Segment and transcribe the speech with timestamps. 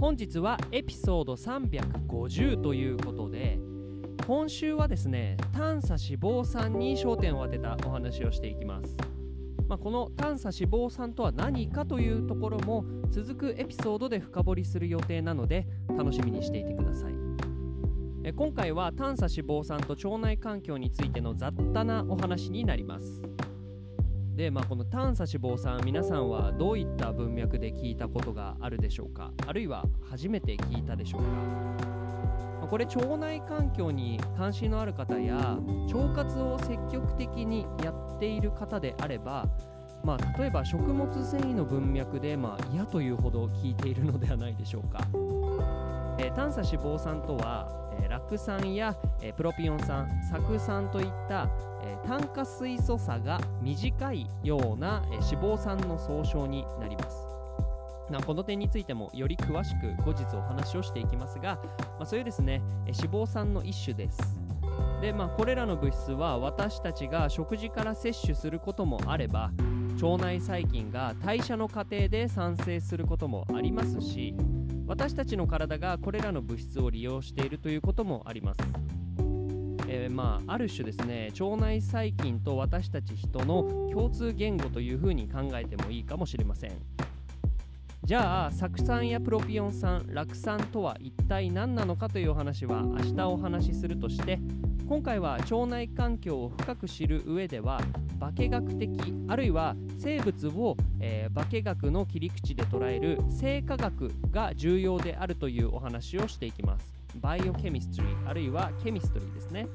[0.00, 3.58] 本日はエピソード350ということで
[4.28, 8.96] 今週はですね短鎖脂肪酸に焦点を当てたお話をしていきます、
[9.66, 17.14] まあ、この短鎖脂肪酸とは何かというところも続くエピソードで深掘りする予定なので楽しみにしていてください。
[18.36, 23.22] 今回は短鎖脂肪酸と腸内環境についての雑多なお話になります。
[24.38, 29.32] で、まあ、この短鎖脂肪酸皆さんはどういった文脈で聞いたことがあるでしょうか？
[29.48, 31.28] あるいは初めて聞いたでしょうか、
[32.60, 35.58] まこれ腸内環境に関心のある方や
[35.92, 39.48] 腸活を積極的にやっている方であれば
[40.04, 45.00] まあ、例えば食物繊維の文脈で、まあ、嫌というほど聞いているのではないでしょうか、
[46.20, 51.48] えー短鎖脂肪酸とは、えー、酪酸や、えープロピオン酸酢酸といった、
[51.84, 57.28] えー炭化水素差が短いような、え脂肪酸の総称になります。
[58.10, 61.60] なこの点についてもより詳しく後日お話をしていきますが、
[61.98, 64.18] まあ、そういうですねえ脂肪酸の一種です。
[65.00, 69.50] でまあこれらの物質は私たちが食事から摂取することもあれば
[70.02, 74.34] 腸内細菌が代謝の過程で産生することもありますし
[74.88, 78.60] 私たちの体がこれらの物質を利用しているということもあります。
[79.90, 86.72] えーまあ、ある種ですね腸内細菌と私たち人の共通言語というふうに考えてもいいかもしれません
[88.04, 94.38] じゃあ酢酸やプロピオン酸酪酸とは一体何なのかというお話は明日お話しするとして
[94.88, 97.78] 今回は腸内環境を深く知る上では
[98.18, 98.90] 化学的
[99.28, 106.94] あるいは生物を、えー化学の切り口で捉える生化学が重要であるというお話をしていきます。
[107.20, 109.66] バイオケミストリーあるいはケミストリーですね。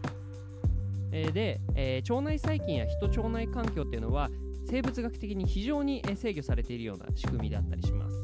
[1.11, 4.31] えーで、えー腸内細菌や人腸内環境っていうのは
[4.65, 8.15] 生物学的に非常に制御されているような仕組みであったりします、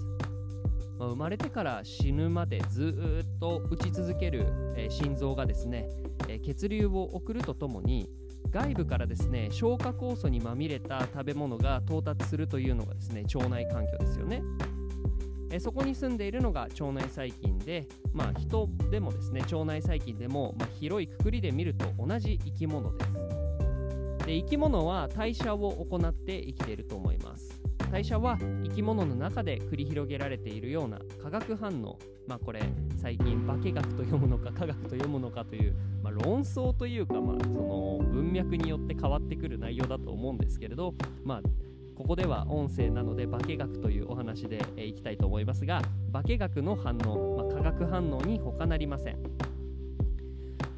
[0.99, 4.45] まあ生まれてから死ぬまでずっと打ち続ける、
[4.75, 5.87] えー心臓がですね、
[6.27, 8.09] えー血流を送るとともに
[8.51, 14.43] 外部からですね消化酵素にまみれた食べ物が到達するというのがですね腸内環境ですよね。
[15.51, 23.11] えそこに住んでいるのが腸内細菌で、まあ、人でもですね腸内細菌でも、まあ、広いくくりで見ると同じ生き物です。
[24.25, 27.58] で生き物は代謝を行って生きていると思います。
[27.91, 31.97] 代謝は生き物の中で繰り広げられているような化学反応。
[32.27, 32.61] まあこれ
[33.01, 35.73] 最近化学と読むのか科学と読むのかという、
[36.03, 41.41] まあ、論争というか、まあ、その文脈によって変わってくる内容だと思うんですけれどまあ
[41.95, 45.81] ここでは音声なので化学というお話でいきたいと思いますが
[46.13, 49.17] 化学の反応、まあ、化学反応に他なりません、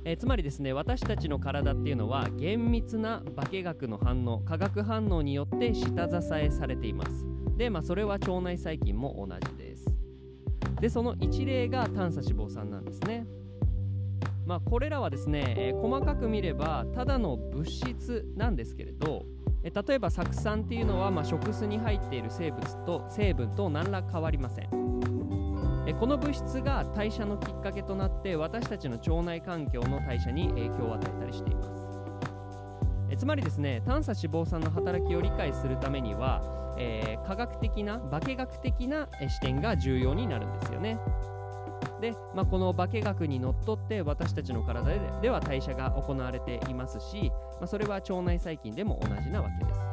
[0.03, 7.25] えーつまりですね私たちの体っていうのは厳密な化学の反応化学反応によって下支えされています。
[7.57, 9.85] でまあそれは腸内細菌も同じです。
[10.79, 13.27] でその一例が短鎖脂肪酸なんですね。
[14.47, 19.25] まあこれらはですね、えー細かく見ればただの物質なんですけれど
[19.63, 25.10] えー例えば酢酸っていうのは、まあ、食酢に入っている生物と成分と何ら変わりません。
[25.87, 31.69] えこの物質が代謝のきっかけとなって私たちの腸内環境の代謝に影響を与えたりしています
[33.09, 36.41] えつまりですね短鎖脂肪酸の働きを理解するためには、
[36.77, 40.99] えー科学的な化学的な視点が重要になるんですよね
[42.01, 49.90] で、まあ、この化学にのっとって私たちの体ででは代謝が行われていますし、まあ、それは腸内細菌でも同じなわけです。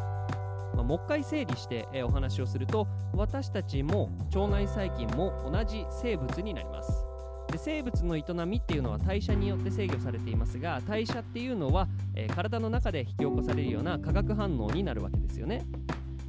[0.78, 7.04] まあ、もう一回整理して、えお話をすると私たちも腸内細菌も同じ生物になります。
[7.50, 15.66] で生物の営みっていうのは代謝によって制御されていますが代謝っていうのは、えー体の中で引き起こされるような化学反応になるわけですよね。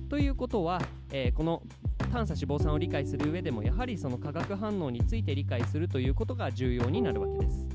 [0.09, 0.81] ということは、
[1.11, 1.61] えーこの
[2.11, 7.68] 短鎖脂肪酸を理解する上でもやはりその化学反応について理解するということが重要になるわけです。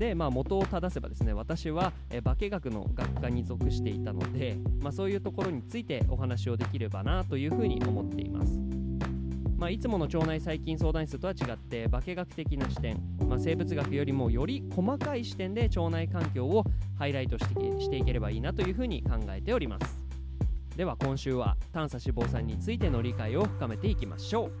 [0.00, 8.58] で、まあ、元を正せばですね私は、え化学の学科に属していたので、まあ、そういうところについてお話をできればなというふうに思っています。
[9.58, 12.96] まあ、いつもの腸内細菌相談室とは違って化学的な視点、
[13.28, 16.64] まあ、生物学よりもより細かい視点で腸内環境を
[16.98, 19.98] ハイライトしてしていければいいなというふうに考えております
[20.76, 24.52] では今週は短鎖脂肪酸についての理解を深めていきましょう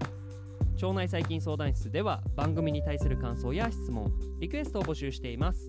[0.82, 5.68] 腸内細菌相談室では番組に対する感想や質問リクエストを募集しています。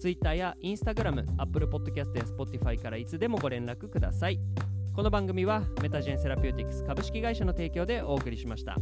[0.00, 4.40] Twitter や Instagram、Apple Podcast や Spotify からいつでもご連絡ください。
[4.94, 8.76] この番組はメタジェンセラピューティクス株式会社の提供でお送りしました。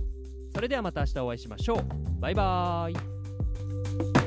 [0.54, 2.20] それではまた明日お会いしましょう。
[2.20, 4.23] バイバーイ。